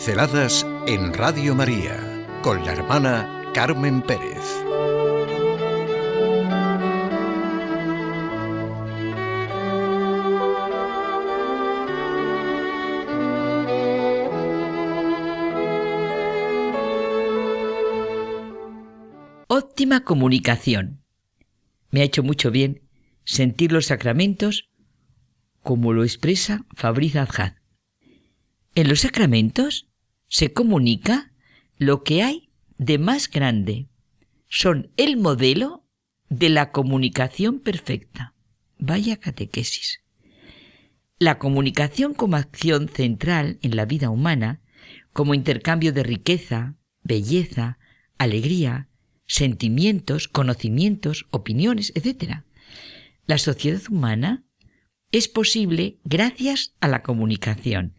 Pinceladas 0.00 0.66
en 0.86 1.12
Radio 1.12 1.54
María 1.54 2.26
con 2.40 2.64
la 2.64 2.72
hermana 2.72 3.44
Carmen 3.52 4.00
Pérez. 4.00 4.38
Óptima 19.48 20.04
comunicación. 20.04 21.04
Me 21.90 22.00
ha 22.00 22.04
hecho 22.04 22.22
mucho 22.22 22.50
bien 22.50 22.80
sentir 23.26 23.70
los 23.70 23.84
sacramentos 23.84 24.70
como 25.62 25.92
lo 25.92 26.04
expresa 26.04 26.64
Fabriz 26.74 27.16
Adjad. 27.16 27.56
En 28.74 28.88
los 28.88 29.00
sacramentos 29.00 29.89
se 30.30 30.52
comunica 30.52 31.32
lo 31.76 32.04
que 32.04 32.22
hay 32.22 32.50
de 32.78 32.98
más 32.98 33.28
grande. 33.28 33.88
Son 34.48 34.90
el 34.96 35.16
modelo 35.16 35.84
de 36.28 36.48
la 36.48 36.70
comunicación 36.70 37.58
perfecta. 37.58 38.34
Vaya 38.78 39.18
catequesis. 39.18 40.00
La 41.18 41.38
comunicación 41.38 42.14
como 42.14 42.36
acción 42.36 42.88
central 42.88 43.58
en 43.60 43.76
la 43.76 43.84
vida 43.84 44.08
humana, 44.08 44.62
como 45.12 45.34
intercambio 45.34 45.92
de 45.92 46.04
riqueza, 46.04 46.76
belleza, 47.02 47.78
alegría, 48.16 48.88
sentimientos, 49.26 50.28
conocimientos, 50.28 51.26
opiniones, 51.30 51.92
etc. 51.96 52.44
La 53.26 53.36
sociedad 53.36 53.82
humana 53.90 54.44
es 55.12 55.28
posible 55.28 55.98
gracias 56.04 56.74
a 56.80 56.88
la 56.88 57.02
comunicación. 57.02 57.94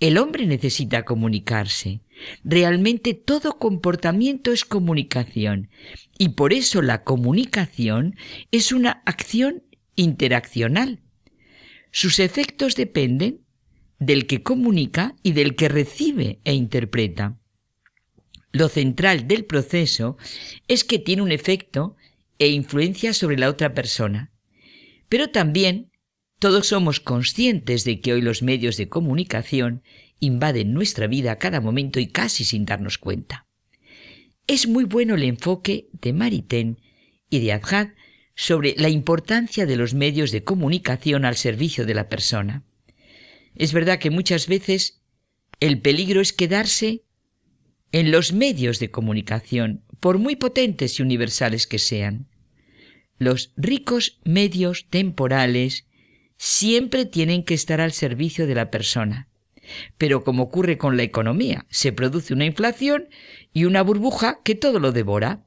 El 0.00 0.18
hombre 0.18 0.46
necesita 0.46 1.04
comunicarse. 1.04 2.00
Realmente 2.44 3.14
todo 3.14 3.58
comportamiento 3.58 4.52
es 4.52 4.64
comunicación 4.64 5.68
y 6.18 6.30
por 6.30 6.52
eso 6.52 6.82
la 6.82 7.02
comunicación 7.02 8.16
es 8.52 8.72
una 8.72 9.02
acción 9.04 9.64
interaccional. 9.96 11.00
Sus 11.90 12.18
efectos 12.18 12.76
dependen 12.76 13.40
del 13.98 14.26
que 14.26 14.42
comunica 14.42 15.14
y 15.22 15.32
del 15.32 15.56
que 15.56 15.68
recibe 15.68 16.40
e 16.44 16.54
interpreta. 16.54 17.38
Lo 18.52 18.68
central 18.68 19.26
del 19.26 19.44
proceso 19.44 20.16
es 20.68 20.84
que 20.84 20.98
tiene 20.98 21.22
un 21.22 21.32
efecto 21.32 21.96
e 22.38 22.48
influencia 22.48 23.12
sobre 23.12 23.38
la 23.38 23.48
otra 23.48 23.74
persona, 23.74 24.32
pero 25.08 25.30
también 25.30 25.90
todos 26.44 26.66
somos 26.66 27.00
conscientes 27.00 27.84
de 27.84 28.02
que 28.02 28.12
hoy 28.12 28.20
los 28.20 28.42
medios 28.42 28.76
de 28.76 28.90
comunicación 28.90 29.82
invaden 30.20 30.74
nuestra 30.74 31.06
vida 31.06 31.32
a 31.32 31.38
cada 31.38 31.62
momento 31.62 32.00
y 32.00 32.06
casi 32.06 32.44
sin 32.44 32.66
darnos 32.66 32.98
cuenta. 32.98 33.46
Es 34.46 34.68
muy 34.68 34.84
bueno 34.84 35.14
el 35.14 35.22
enfoque 35.22 35.88
de 35.92 36.12
Maritain 36.12 36.82
y 37.30 37.38
de 37.38 37.54
Adjad 37.54 37.88
sobre 38.34 38.74
la 38.76 38.90
importancia 38.90 39.64
de 39.64 39.76
los 39.76 39.94
medios 39.94 40.32
de 40.32 40.44
comunicación 40.44 41.24
al 41.24 41.36
servicio 41.36 41.86
de 41.86 41.94
la 41.94 42.10
persona. 42.10 42.62
Es 43.54 43.72
verdad 43.72 43.98
que 43.98 44.10
muchas 44.10 44.46
veces 44.46 45.00
el 45.60 45.80
peligro 45.80 46.20
es 46.20 46.34
quedarse 46.34 47.04
en 47.90 48.10
los 48.10 48.34
medios 48.34 48.80
de 48.80 48.90
comunicación, 48.90 49.82
por 49.98 50.18
muy 50.18 50.36
potentes 50.36 50.98
y 50.98 51.02
universales 51.02 51.66
que 51.66 51.78
sean. 51.78 52.28
Los 53.16 53.54
ricos 53.56 54.20
medios 54.24 54.90
temporales 54.90 55.86
siempre 56.36 57.04
tienen 57.04 57.44
que 57.44 57.54
estar 57.54 57.80
al 57.80 57.92
servicio 57.92 58.46
de 58.46 58.54
la 58.54 58.70
persona. 58.70 59.28
Pero 59.98 60.24
como 60.24 60.44
ocurre 60.44 60.78
con 60.78 60.96
la 60.96 61.02
economía, 61.02 61.66
se 61.70 61.92
produce 61.92 62.34
una 62.34 62.44
inflación 62.44 63.08
y 63.52 63.64
una 63.64 63.82
burbuja 63.82 64.40
que 64.44 64.54
todo 64.54 64.78
lo 64.78 64.92
devora. 64.92 65.44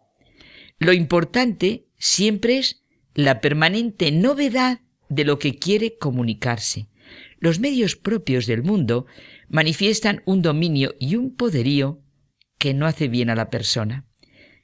Lo 0.79 0.93
importante 0.93 1.85
siempre 1.97 2.57
es 2.57 2.83
la 3.13 3.41
permanente 3.41 4.11
novedad 4.11 4.81
de 5.09 5.25
lo 5.25 5.39
que 5.39 5.57
quiere 5.57 5.97
comunicarse. 5.97 6.89
Los 7.39 7.59
medios 7.59 7.95
propios 7.95 8.45
del 8.45 8.63
mundo 8.63 9.05
manifiestan 9.47 10.21
un 10.25 10.41
dominio 10.41 10.95
y 10.99 11.15
un 11.15 11.35
poderío 11.35 12.01
que 12.57 12.73
no 12.73 12.85
hace 12.85 13.07
bien 13.07 13.29
a 13.29 13.35
la 13.35 13.49
persona. 13.49 14.05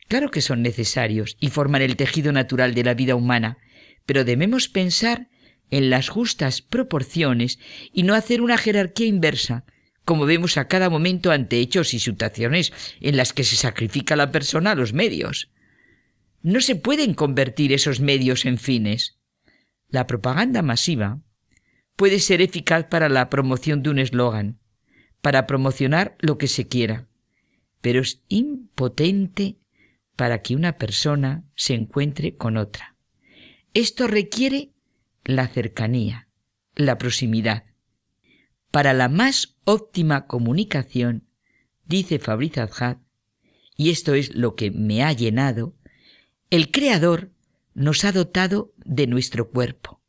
Claro 0.08 0.32
que 0.32 0.42
son 0.42 0.62
necesarios 0.62 1.38
y 1.40 1.50
forman 1.50 1.82
el 1.82 1.96
tejido 1.96 2.32
natural 2.32 2.74
de 2.74 2.84
la 2.84 2.94
vida 2.94 3.16
humana, 3.16 3.58
pero 4.06 4.26
debemos 4.26 4.68
pensar 4.68 5.30
en 5.74 5.90
las 5.90 6.08
justas 6.08 6.62
proporciones 6.62 7.58
y 7.92 8.04
no 8.04 8.14
hacer 8.14 8.42
una 8.42 8.60
jerarquía 8.60 9.08
inversa, 9.08 9.66
como 10.06 10.28
vemos 10.28 10.58
a 10.58 10.68
cada 10.68 10.88
momento 10.88 11.32
ante 11.32 11.58
hechos 11.58 11.96
y 11.96 12.00
situaciones 12.00 12.72
en 13.02 13.18
las 13.18 13.34
que 13.34 13.44
se 13.44 13.56
sacrifica 13.56 14.16
la 14.16 14.32
persona 14.32 14.72
a 14.72 14.76
los 14.76 14.94
medios. 14.94 15.50
No 16.44 16.62
se 16.62 16.76
pueden 16.76 17.16
convertir 17.16 17.74
esos 17.74 18.02
medios 18.02 18.46
en 18.46 18.60
fines. 18.60 19.18
La 19.90 20.06
propaganda 20.06 20.62
masiva 20.62 21.22
puede 21.96 22.20
ser 22.20 22.44
eficaz 22.44 22.86
para 22.86 23.10
la 23.10 23.32
promoción 23.32 23.82
de 23.82 23.90
un 23.90 23.98
eslogan, 23.98 24.60
para 25.22 25.48
promocionar 25.48 26.16
lo 26.20 26.38
que 26.38 26.48
se 26.48 26.68
quiera, 26.68 27.08
pero 27.82 28.02
es 28.02 28.22
impotente 28.28 29.58
para 30.16 30.44
que 30.44 30.56
una 30.56 30.78
persona 30.78 31.46
se 31.56 31.74
encuentre 31.74 32.36
con 32.36 32.58
otra. 32.58 32.96
Esto 33.74 34.06
requiere 34.06 34.73
la 35.26 35.48
cercanía, 35.48 36.28
la 36.76 36.98
proximidad. 36.98 37.64
Para 38.72 38.94
la 38.94 39.10
más 39.10 39.56
óptima 39.64 40.28
comunicación, 40.28 41.28
dice 41.86 42.20
Fabriz 42.20 42.58
Adjad, 42.58 42.98
y 43.76 43.90
esto 43.90 44.14
es 44.14 44.36
lo 44.36 44.56
que 44.56 44.72
me 44.72 45.04
ha 45.04 45.14
llenado, 45.14 45.76
el 46.50 46.72
Creador 46.72 47.32
nos 47.74 48.04
ha 48.06 48.12
dotado 48.12 48.74
de 48.78 49.08
nuestro 49.08 49.50
cuerpo, 49.50 50.02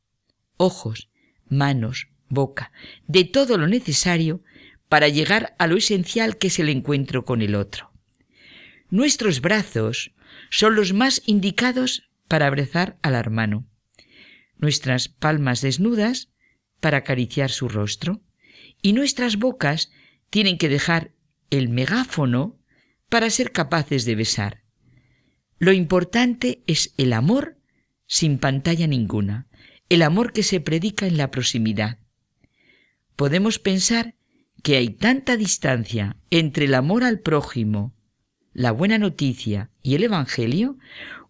ojos, 0.56 1.10
manos, 1.48 2.08
boca, 2.28 2.72
de 3.06 3.24
todo 3.24 3.56
lo 3.56 3.66
necesario 3.66 4.42
para 4.88 5.08
llegar 5.08 5.54
a 5.58 5.66
lo 5.66 5.76
esencial 5.76 6.36
que 6.36 6.48
es 6.48 6.58
el 6.58 6.68
encuentro 6.68 7.24
con 7.24 7.40
el 7.40 7.54
otro. 7.54 7.92
Nuestros 8.90 9.40
brazos 9.40 10.12
son 10.50 10.74
los 10.74 10.92
más 10.92 11.22
indicados 11.26 12.10
para 12.28 12.46
abrazar 12.46 12.98
al 13.02 13.14
hermano 13.14 13.66
nuestras 14.64 15.08
palmas 15.08 15.60
desnudas 15.60 16.30
para 16.80 16.98
acariciar 16.98 17.50
su 17.50 17.68
rostro 17.68 18.22
y 18.80 18.94
nuestras 18.94 19.36
bocas 19.36 19.92
tienen 20.30 20.56
que 20.56 20.70
dejar 20.70 21.12
el 21.50 21.68
megáfono 21.68 22.58
para 23.10 23.28
ser 23.28 23.52
capaces 23.52 24.06
de 24.06 24.14
besar. 24.14 24.64
Lo 25.58 25.72
importante 25.72 26.62
es 26.66 26.94
el 26.96 27.12
amor 27.12 27.58
sin 28.06 28.38
pantalla 28.38 28.86
ninguna, 28.86 29.48
el 29.90 30.00
amor 30.00 30.32
que 30.32 30.42
se 30.42 30.60
predica 30.60 31.06
en 31.06 31.18
la 31.18 31.30
proximidad. 31.30 31.98
Podemos 33.16 33.58
pensar 33.58 34.14
que 34.62 34.76
hay 34.76 34.88
tanta 34.88 35.36
distancia 35.36 36.16
entre 36.30 36.64
el 36.64 36.74
amor 36.74 37.04
al 37.04 37.20
prójimo, 37.20 37.94
la 38.54 38.72
buena 38.72 38.96
noticia 38.96 39.70
y 39.82 39.94
el 39.94 40.04
Evangelio, 40.04 40.78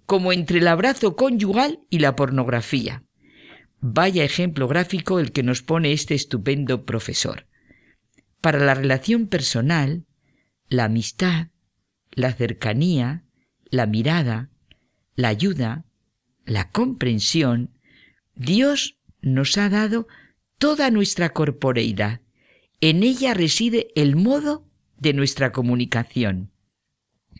como 0.07 0.33
entre 0.33 0.59
el 0.59 0.69
abrazo 0.69 1.17
conyugal 1.17 1.81
y 1.91 1.99
la 1.99 2.15
pornografía. 2.15 3.03
Vaya 3.87 4.25
ejemplo 4.25 4.67
gráfico 4.67 5.21
el 5.21 5.31
que 5.31 5.43
nos 5.43 5.61
pone 5.61 5.93
este 5.93 6.15
estupendo 6.15 6.87
profesor. 6.87 7.47
Para 8.41 8.59
la 8.59 8.73
relación 8.73 9.27
personal, 9.27 10.07
la 10.71 10.85
amistad, 10.85 11.49
la 12.11 12.33
cercanía, 12.33 13.27
la 13.67 13.85
mirada, 13.85 14.49
la 15.17 15.29
ayuda, 15.29 15.85
la 16.47 16.71
comprensión, 16.71 17.79
Dios 18.35 18.97
nos 19.21 19.59
ha 19.59 19.69
dado 19.69 20.09
toda 20.57 20.91
nuestra 20.91 21.35
corporeidad. 21.35 22.23
En 22.81 23.03
ella 23.03 23.35
reside 23.35 23.89
el 23.97 24.17
modo 24.17 24.67
de 24.97 25.13
nuestra 25.13 25.53
comunicación. 25.53 26.54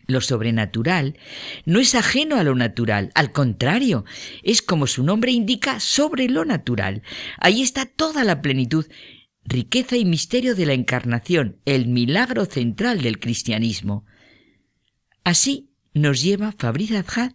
Lo 0.07 0.21
sobrenatural 0.21 1.17
no 1.65 1.79
es 1.79 1.95
ajeno 1.95 2.37
a 2.37 2.43
lo 2.43 2.55
natural, 2.55 3.11
al 3.15 3.31
contrario, 3.31 4.05
es 4.43 4.61
como 4.61 4.87
su 4.87 5.03
nombre 5.03 5.31
indica 5.31 5.79
sobre 5.79 6.29
lo 6.29 6.45
natural. 6.45 7.01
Ahí 7.39 7.61
está 7.61 7.85
toda 7.85 8.23
la 8.23 8.41
plenitud, 8.41 8.85
riqueza 9.43 9.97
y 9.97 10.05
misterio 10.05 10.55
de 10.55 10.65
la 10.65 10.73
encarnación, 10.73 11.59
el 11.65 11.87
milagro 11.87 12.45
central 12.45 13.01
del 13.01 13.19
cristianismo. 13.19 14.05
Así 15.23 15.71
nos 15.93 16.21
lleva 16.21 16.51
Fabriz 16.51 16.91
Adjad 16.91 17.31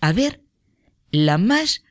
a 0.00 0.12
ver 0.12 0.42
la 1.10 1.36
más 1.36 1.82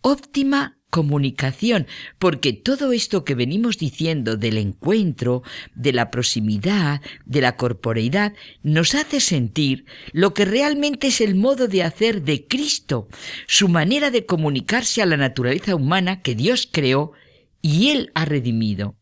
óptima 0.00 0.78
comunicación, 0.96 1.86
porque 2.18 2.54
todo 2.54 2.92
esto 2.92 3.22
que 3.22 3.34
venimos 3.34 3.76
diciendo 3.76 4.38
del 4.38 4.56
encuentro, 4.56 5.42
de 5.74 5.92
la 5.92 6.10
proximidad, 6.10 7.02
de 7.26 7.42
la 7.42 7.56
corporeidad, 7.56 8.32
nos 8.62 8.94
hace 8.94 9.20
sentir 9.20 9.84
lo 10.12 10.32
que 10.32 10.46
realmente 10.46 11.08
es 11.08 11.20
el 11.20 11.34
modo 11.34 11.68
de 11.68 11.82
hacer 11.82 12.22
de 12.22 12.46
Cristo, 12.46 13.08
su 13.46 13.68
manera 13.68 14.10
de 14.10 14.24
comunicarse 14.24 15.02
a 15.02 15.06
la 15.06 15.18
naturaleza 15.18 15.74
humana 15.74 16.22
que 16.22 16.34
Dios 16.34 16.66
creó 16.72 17.12
y 17.60 17.90
Él 17.90 18.10
ha 18.14 18.24
redimido. 18.24 18.96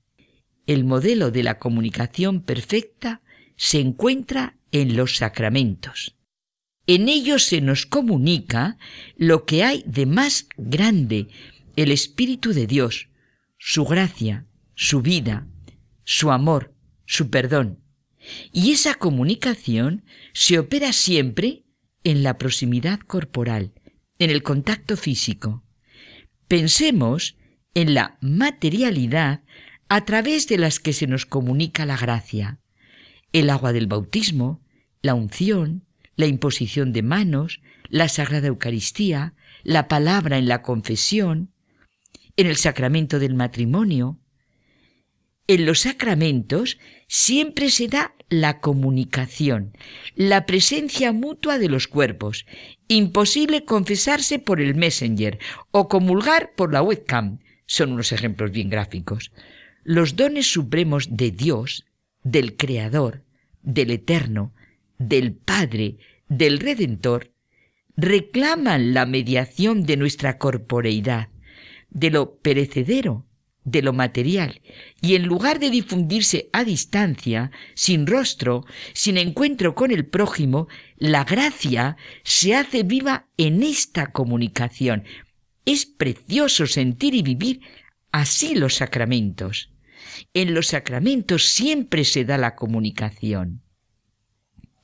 el 0.67 0.85
modelo 0.85 1.31
de 1.31 1.43
la 1.43 1.59
comunicación 1.59 2.41
perfecta 2.41 3.21
se 3.57 3.79
encuentra 3.81 4.57
en 4.73 4.97
los 4.97 5.19
sacramentos. 5.19 6.17
En 6.87 7.09
ellos 7.09 7.45
se 7.45 7.61
nos 7.61 7.87
comunica 7.87 8.77
lo 9.17 9.45
que 9.47 9.65
hay 9.65 9.85
de 9.87 10.05
más 10.05 10.47
grande, 10.59 11.29
el 11.77 11.91
Espíritu 11.91 12.53
de 12.53 12.67
Dios, 12.67 13.09
su 13.59 13.85
gracia, 13.85 14.47
su 14.75 15.03
vida, 15.03 15.47
su 16.05 16.31
amor, 16.31 16.75
su 17.07 17.31
perdón. 17.31 17.81
Y 18.53 18.73
esa 18.73 18.95
comunicación 18.95 20.05
se 20.33 20.59
opera 20.59 20.93
siempre 20.93 21.65
en 22.05 22.23
la 22.23 22.39
proximidad 22.39 23.01
corporal, 23.01 23.73
en 24.19 24.31
el 24.31 24.43
contacto 24.43 24.97
físico. 24.97 25.65
Pensemos 26.49 27.37
en 27.75 27.95
la 27.95 28.19
materialidad 28.21 29.43
a 29.89 30.05
través 30.05 30.47
de 30.49 30.59
las 30.59 30.81
que 30.81 30.93
se 30.93 31.07
nos 31.07 31.27
comunica 31.27 31.87
la 31.87 31.97
gracia, 31.97 32.61
el 33.33 33.51
agua 33.51 33.73
del 33.73 33.87
bautismo, 33.87 34.63
la 35.03 35.15
unción, 35.15 35.85
la 36.17 36.27
imposición 36.27 36.93
de 36.93 37.03
manos, 37.03 37.61
la 37.89 38.09
Sagrada 38.09 38.47
Eucaristía, 38.47 39.35
la 39.63 39.89
palabra 39.89 40.39
en 40.39 40.49
la 40.49 40.63
confesión, 40.63 41.54
en 42.37 42.47
el 42.47 42.57
sacramento 42.57 43.19
del 43.19 43.35
matrimonio. 43.35 44.19
En 45.47 45.67
los 45.67 45.81
sacramentos 45.81 46.79
siempre 47.07 47.71
se 47.71 47.89
da 47.89 48.15
la 48.29 48.61
comunicación, 48.61 49.77
la 50.15 50.47
presencia 50.47 51.13
mutua 51.13 51.59
de 51.59 51.69
los 51.69 51.87
cuerpos. 51.87 52.47
Imposible 52.89 53.65
confesarse 53.65 54.39
por 54.39 54.61
el 54.61 54.75
Messenger 54.75 55.39
o 55.71 55.89
comulgar 55.89 56.55
por 56.57 56.73
la 56.73 56.83
webcam. 56.83 57.41
Son 57.67 57.93
unos 57.93 58.13
ejemplos 58.13 58.51
bien 58.51 58.71
gráficos. 58.71 59.33
Los 59.83 60.17
dones 60.17 60.47
supremos 60.47 61.15
de 61.17 61.31
Dios, 61.31 61.85
del 62.23 62.57
Creador, 62.57 63.23
del 63.63 63.91
Eterno, 63.91 64.55
del 64.99 65.35
Padre, 65.35 65.99
del 66.29 66.59
Redentor, 66.59 67.33
reclaman 67.97 68.95
la 68.95 69.07
mediación 69.07 69.85
de 69.85 69.97
nuestra 69.97 70.39
corporeidad, 70.39 71.29
de 71.95 72.11
lo 72.11 72.37
perecedero, 72.37 73.25
de 73.65 73.81
lo 73.81 73.95
material, 73.95 74.61
y 75.01 75.15
en 75.15 75.25
lugar 75.25 75.59
de 75.59 75.71
difundirse 75.71 76.51
a 76.53 76.65
distancia, 76.65 77.51
sin 77.75 78.07
rostro, 78.07 78.67
sin 78.93 79.17
encuentro 79.17 79.75
con 79.75 79.91
el 79.91 80.05
prójimo, 80.05 80.69
la 80.99 81.25
gracia 81.25 81.97
se 82.23 82.55
hace 82.55 82.83
viva 82.83 83.27
en 83.39 83.63
esta 83.63 84.13
comunicación. 84.13 85.05
Es 85.65 85.87
precioso 85.87 86.67
sentir 86.67 87.15
y 87.15 87.23
vivir 87.23 87.63
así 88.13 88.55
los 88.55 88.75
sacramentos. 88.75 89.71
En 90.35 90.53
los 90.53 90.67
sacramentos 90.69 91.47
siempre 91.47 92.05
se 92.05 92.27
da 92.27 92.37
la 92.37 92.55
comunicación. 92.55 93.63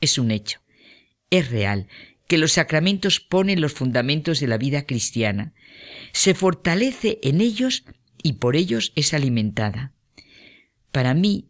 Es 0.01 0.17
un 0.17 0.31
hecho, 0.31 0.61
es 1.29 1.51
real, 1.51 1.87
que 2.31 2.39
los 2.39 2.53
sacramentos 2.53 3.19
ponen 3.19 3.61
los 3.61 3.73
fundamentos 3.73 4.39
de 4.39 4.47
la 4.47 4.57
vida 4.57 4.87
cristiana. 4.87 5.53
Se 6.13 6.33
fortalece 6.33 7.19
en 7.25 7.41
ellos 7.41 7.85
y 8.23 8.35
por 8.35 8.55
ellos 8.55 8.93
es 8.95 9.15
alimentada. 9.15 9.95
Para 10.93 11.13
mí, 11.13 11.49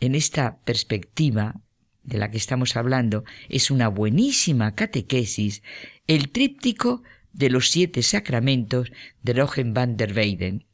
en 0.00 0.16
esta 0.16 0.58
perspectiva 0.64 1.60
de 2.02 2.18
la 2.18 2.32
que 2.32 2.38
estamos 2.38 2.74
hablando, 2.74 3.22
es 3.48 3.70
una 3.70 3.86
buenísima 3.86 4.74
catequesis 4.74 5.62
el 6.08 6.30
tríptico 6.30 7.04
de 7.32 7.48
los 7.48 7.70
siete 7.70 8.02
sacramentos 8.02 8.90
de 9.22 9.32
Rogen 9.32 9.74
van 9.74 9.96
der 9.96 10.12
Weyden. 10.12 10.66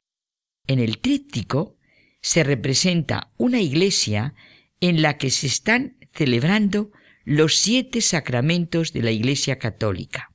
En 0.67 0.79
el 0.79 0.97
tríptico 0.97 1.77
se 2.23 2.43
representa 2.43 3.31
una 3.37 3.61
iglesia 3.61 4.35
en 4.81 5.03
la 5.03 5.19
que 5.19 5.29
se 5.29 5.47
están 5.47 5.99
celebrando 6.15 6.91
los 7.25 7.57
siete 7.57 8.01
sacramentos 8.01 8.93
de 8.93 9.03
la 9.03 9.11
Iglesia 9.11 9.59
Católica. 9.59 10.31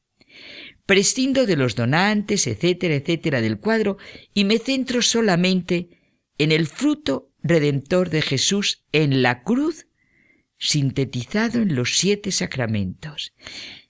Prescindo 0.85 1.45
de 1.45 1.57
los 1.57 1.75
donantes, 1.75 2.47
etcétera, 2.47 2.95
etcétera 2.95 3.41
del 3.41 3.59
cuadro 3.59 3.97
y 4.33 4.45
me 4.45 4.57
centro 4.57 5.01
solamente 5.01 5.89
en 6.37 6.51
el 6.51 6.67
fruto 6.67 7.31
redentor 7.43 8.09
de 8.09 8.21
Jesús 8.21 8.85
en 8.91 9.21
la 9.21 9.43
cruz, 9.43 9.87
sintetizado 10.57 11.61
en 11.61 11.75
los 11.75 11.97
siete 11.97 12.31
sacramentos. 12.31 13.33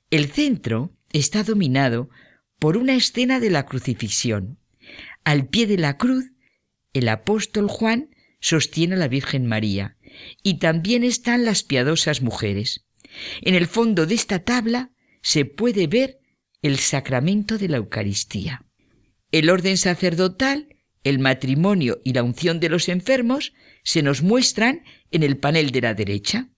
El 0.09 0.27
centro 0.27 0.95
está 1.11 1.43
dominado 1.43 2.09
por 2.59 2.77
una 2.77 2.95
escena 2.95 3.39
de 3.39 3.49
la 3.49 3.65
crucifixión. 3.65 4.59
Al 5.23 5.47
pie 5.47 5.67
de 5.67 5.77
la 5.77 5.97
cruz, 5.97 6.31
el 6.93 7.09
apóstol 7.09 7.67
Juan 7.67 8.09
sostiene 8.39 8.95
a 8.95 8.97
la 8.97 9.07
Virgen 9.07 9.45
María 9.45 9.97
y 10.43 10.59
también 10.59 11.03
están 11.03 11.45
las 11.45 11.63
piadosas 11.63 12.21
mujeres. 12.21 12.86
En 13.41 13.55
el 13.55 13.67
fondo 13.67 14.05
de 14.05 14.15
esta 14.15 14.39
tabla 14.39 14.91
se 15.21 15.45
puede 15.45 15.87
ver 15.87 16.19
el 16.61 16.77
sacramento 16.77 17.57
de 17.57 17.69
la 17.69 17.77
Eucaristía. 17.77 18.65
El 19.31 19.49
orden 19.49 19.77
sacerdotal, 19.77 20.75
el 21.03 21.19
matrimonio 21.19 22.01
y 22.03 22.13
la 22.13 22.23
unción 22.23 22.59
de 22.59 22.69
los 22.69 22.89
enfermos 22.89 23.53
se 23.83 24.01
nos 24.01 24.21
muestran 24.21 24.83
en 25.11 25.23
el 25.23 25.37
panel 25.37 25.71
de 25.71 25.81
la 25.81 25.93
derecha, 25.93 26.49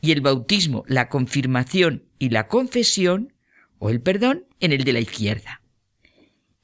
y 0.00 0.12
el 0.12 0.20
bautismo, 0.20 0.84
la 0.86 1.08
confirmación 1.08 2.04
y 2.18 2.30
la 2.30 2.48
confesión, 2.48 3.34
o 3.78 3.90
el 3.90 4.00
perdón, 4.00 4.46
en 4.60 4.72
el 4.72 4.84
de 4.84 4.92
la 4.92 5.00
izquierda. 5.00 5.62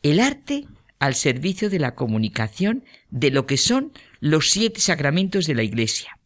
El 0.03 0.21
arte 0.21 0.67
al 0.99 1.15
servicio 1.15 1.69
de 1.69 1.79
la 1.79 1.95
comunicación 1.95 2.85
de 3.11 3.31
lo 3.31 3.47
que 3.47 3.57
son 3.57 3.93
los 4.21 4.51
siete 4.51 4.81
sacramentos 4.81 5.47
de 5.47 5.55
la 5.55 5.63
Iglesia. 5.63 6.19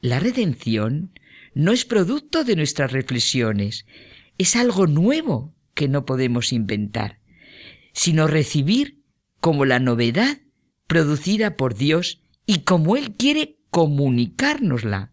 La 0.00 0.20
redención 0.20 1.12
no 1.54 1.72
es 1.72 1.84
producto 1.84 2.44
de 2.44 2.56
nuestras 2.56 2.92
reflexiones, 2.92 3.86
es 4.38 4.56
algo 4.56 4.86
nuevo 4.86 5.54
que 5.74 5.88
no 5.88 6.04
podemos 6.04 6.52
inventar, 6.52 7.20
sino 7.92 8.26
recibir 8.26 9.02
como 9.40 9.64
la 9.64 9.78
novedad 9.78 10.38
producida 10.86 11.56
por 11.56 11.74
Dios 11.74 12.22
y 12.46 12.60
como 12.60 12.96
Él 12.96 13.12
quiere 13.16 13.58
comunicárnosla. 13.70 15.12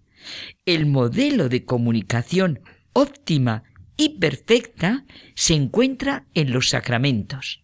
El 0.66 0.86
modelo 0.86 1.50
de 1.50 1.66
comunicación 1.66 2.62
óptima 2.94 3.64
y 3.96 4.20
perfecta 4.20 5.06
se 5.36 5.54
encuentra 5.54 6.28
en 6.34 6.52
los 6.52 6.70
sacramentos. 6.70 7.64